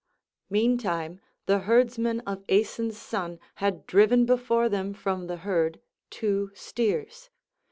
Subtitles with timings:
[0.49, 7.29] Meantime the herdsmen of Aeson's son had driven before them from the herd two steers.